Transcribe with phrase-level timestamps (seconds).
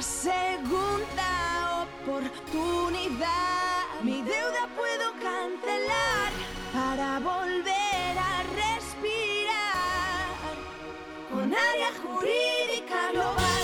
[0.00, 3.84] una segunda oportunidad.
[4.02, 6.32] Mi deuda puedo cancelar
[6.72, 9.44] para volver a respirar
[11.30, 13.62] con área jurídica global.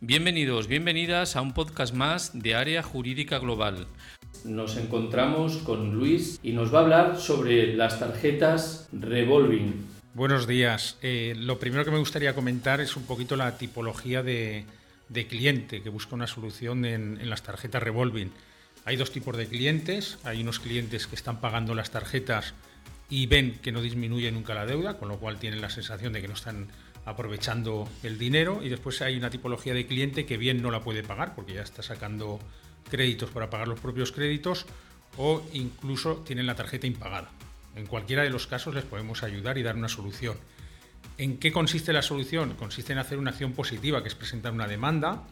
[0.00, 3.86] Bienvenidos, bienvenidas a un podcast más de Área Jurídica Global.
[4.44, 9.99] Nos encontramos con Luis y nos va a hablar sobre las tarjetas revolving.
[10.12, 10.98] Buenos días.
[11.02, 14.64] Eh, lo primero que me gustaría comentar es un poquito la tipología de,
[15.28, 18.32] cliente que busca una solución en, las tarjetas revolving.
[18.84, 20.18] Hay dos tipos de clientes.
[20.24, 22.54] Hay unos clientes que están pagando las tarjetas
[23.08, 26.20] y ven que no disminuye nunca la deuda, con lo cual tienen la sensación de
[26.20, 26.66] que no están
[27.04, 28.64] aprovechando el dinero.
[28.64, 31.62] Y después hay una tipología de cliente que bien no la puede pagar porque ya
[31.62, 32.40] está sacando
[32.90, 34.66] créditos para pagar los propios créditos
[35.16, 37.30] o incluso tienen la tarjeta impagada.
[37.76, 40.36] En cualquiera de los casos les podemos ayudar y dar una solución.
[41.18, 42.54] ¿En qué consiste la solución?
[42.54, 45.22] Consiste en hacer una acción positiva, que es presentar una demanda.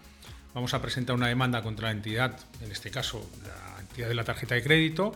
[0.54, 4.24] Vamos a presentar una demanda contra la entidad, en este caso la entidad de la
[4.24, 5.12] tarjeta de crédito,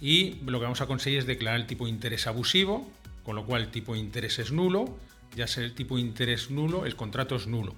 [0.00, 2.90] y lo que vamos a conseguir es declarar el tipo de interés abusivo,
[3.24, 4.98] con lo cual el tipo de interés es nulo,
[5.34, 7.74] ya sea el tipo de interés nulo, el contrato es nulo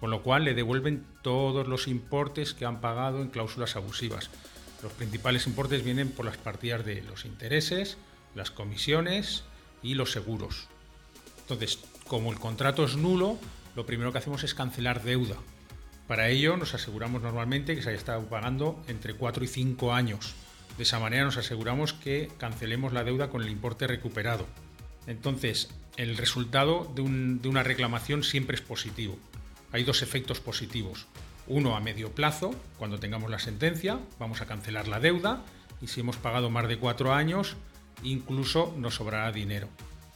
[0.00, 4.30] con lo cual le devuelven todos los importes que han pagado en cláusulas abusivas.
[4.82, 7.98] Los principales importes vienen por las partidas de los intereses,
[8.34, 9.44] las comisiones
[9.82, 10.68] y los seguros.
[11.42, 13.38] Entonces, como el contrato es nulo,
[13.76, 15.36] lo primero que hacemos es cancelar deuda.
[16.06, 20.34] Para ello nos aseguramos normalmente que se haya estado pagando entre 4 y 5 años.
[20.76, 24.46] De esa manera nos aseguramos que cancelemos la deuda con el importe recuperado.
[25.06, 29.18] Entonces, el resultado de, de una reclamación siempre es positivo
[29.72, 31.06] hay dos efectos positivos.
[31.46, 35.42] Uno a medio plazo, cuando tengamos la sentencia, vamos a cancelar la deuda
[35.80, 37.56] y si hemos pagado más de cuatro años,
[38.02, 39.68] incluso nos sobrará dinero,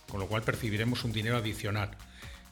[0.09, 1.91] con lo cual percibiremos un dinero adicional.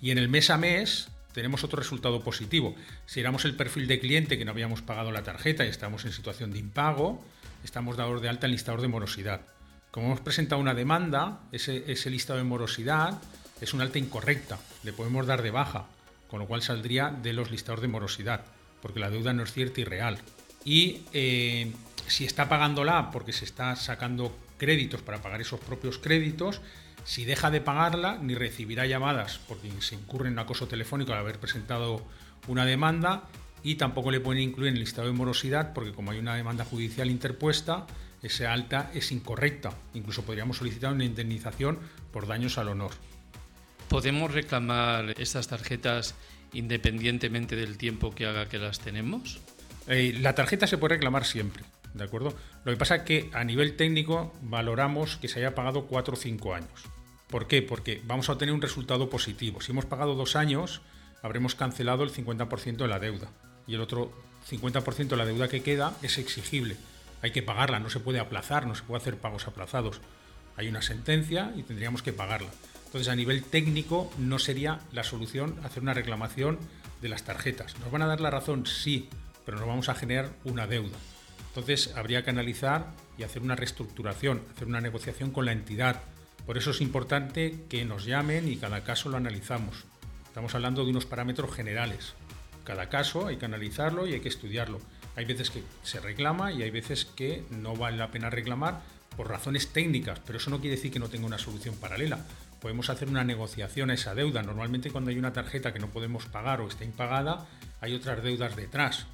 [0.01, 2.75] Y en el mes a mes tenemos otro resultado positivo.
[3.07, 6.13] Si éramos el perfil de cliente que no habíamos pagado la tarjeta y estamos en
[6.13, 7.25] situación de impago,
[7.65, 9.43] estamos dados de alta en listador de morosidad.
[9.91, 13.21] Como hemos presentado una demanda, ese, listado de morosidad
[13.61, 15.87] es una alta incorrecta, le podemos dar de baja
[16.33, 18.47] con lo cual saldría de los listados de morosidad,
[18.81, 20.19] porque la deuda no es cierta y real.
[20.65, 21.71] Y eh,
[22.13, 26.61] si está pagándola porque se está sacando créditos para pagar esos propios créditos,
[27.05, 31.41] si deja de pagarla, ni recibirá llamadas porque se incurre en acoso telefónico al haber
[31.41, 32.07] presentado
[32.49, 33.29] una demanda
[33.63, 36.67] y tampoco le pueden incluir en el listado de morosidad porque como hay una demanda
[36.67, 37.87] judicial interpuesta,
[38.23, 39.73] esa alta es incorrecta.
[39.95, 41.79] Incluso podríamos solicitar una indemnización
[42.13, 42.93] por daños al honor.
[43.89, 46.15] ¿Podemos reclamar estas tarjetas
[46.53, 49.41] independientemente del tiempo que haga que las tenemos?
[49.87, 51.65] Eh, la tarjeta se puede reclamar siempre,
[51.95, 52.35] ¿de acuerdo?
[52.65, 56.17] Lo que pasa es que a nivel técnico valoramos que se haya pagado 4 o
[56.17, 56.85] 5 años.
[57.29, 57.63] ¿Por qué?
[57.63, 59.61] Porque vamos a obtener un resultado positivo.
[59.61, 60.83] Si hemos pagado dos años,
[61.23, 63.31] habremos cancelado el 50% de la deuda
[63.67, 64.13] y el otro
[64.51, 66.77] 50% de la deuda que queda es exigible.
[67.23, 70.01] Hay que pagarla, no se puede aplazar, no se puede hacer pagos aplazados.
[70.57, 72.51] Hay una sentencia y tendríamos que pagarla.
[72.87, 76.59] Entonces, a nivel técnico, no sería la solución hacer una reclamación
[77.01, 77.79] de las tarjetas.
[77.81, 78.67] ¿Nos van a dar la razón?
[78.67, 79.09] Sí,
[79.47, 80.99] pero nos vamos a generar una deuda.
[81.53, 82.87] Entonces, habría que analizar
[83.19, 86.01] y hacer una reestructuración, hacer una negociación con la entidad.
[86.47, 89.85] Por eso es importante que nos llamen y cada caso lo analizamos.
[90.25, 92.15] Estamos hablando de unos parámetros generales.
[92.65, 94.81] Cada caso hay que analizarlo y hay que estudiarlo.
[95.15, 98.81] Hay veces que se reclama y hay veces que no vale la pena reclamar
[99.15, 102.25] por razones técnicas, pero eso no quiere decir que no tenga una solución paralela
[102.63, 104.43] podemos hacer una negociación a esa deuda.
[104.43, 107.49] Normalmente cuando hay una tarjeta que no podemos pagar o está impagada,
[107.81, 109.09] hay otras deudas detrás.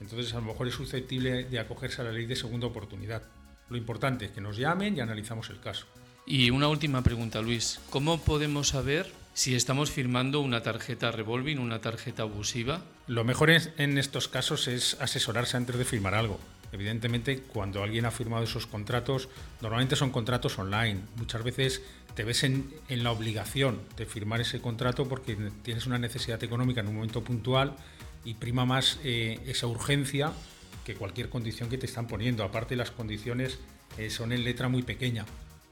[0.00, 3.22] Entonces a lo mejor es susceptible de acogerse a la ley de segunda oportunidad.
[3.68, 5.86] Lo importante es que nos llamen y analizamos el caso.
[6.26, 7.80] Y una última pregunta, Luis.
[7.90, 12.82] ¿Cómo podemos saber si estamos firmando una tarjeta revolving, una tarjeta abusiva?
[13.06, 16.38] Lo mejor en estos casos es asesorarse antes de firmar algo.
[16.72, 19.28] Evidentemente, cuando alguien ha firmado esos contratos,
[19.60, 21.00] normalmente son contratos online.
[21.16, 21.82] Muchas veces
[22.14, 26.88] te ves en, la obligación de firmar ese contrato porque tienes una necesidad económica en
[26.88, 27.74] un momento puntual
[28.24, 30.32] y prima más eh, esa urgencia
[30.84, 32.44] que cualquier condición que te están poniendo.
[32.44, 33.58] Aparte, las condiciones
[33.98, 35.24] eh, son en letra muy pequeña.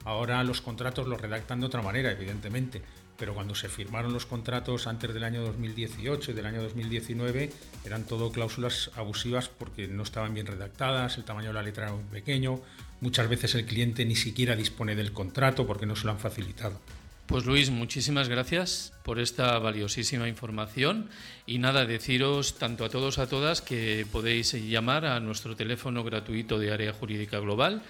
[0.04, 2.82] Ahora los contratos los redactan de otra manera, evidentemente,
[3.18, 7.50] pero cuando se firmaron los contratos antes del año 2018 y del año 2019
[7.84, 11.94] eran todo cláusulas abusivas porque no estaban bien redactadas, el tamaño de la letra era
[11.94, 12.60] muy pequeño,
[13.00, 16.80] muchas veces el cliente ni siquiera dispone del contrato porque no se lo han facilitado.
[17.28, 21.10] Pues Luis, muchísimas gracias por esta valiosísima información
[21.44, 26.58] y nada, deciros tanto a todos a todas que podéis llamar a nuestro teléfono gratuito
[26.58, 27.82] de Área Jurídica Global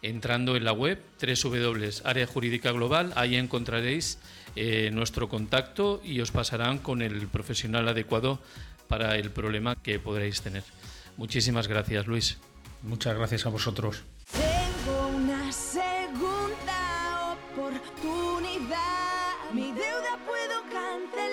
[0.00, 4.18] entrando en la web www.área jurídica global, ahí encontraréis
[4.54, 8.40] eh, nuestro contacto y os pasarán con el profesional adecuado
[8.88, 10.64] para el problema que podréis tener.
[11.18, 12.38] Muchísimas gracias, Luis.
[12.82, 14.04] Muchas gracias a vosotros.
[20.76, 21.25] cante.